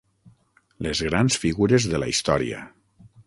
[0.85, 2.63] Les grans figures de la història.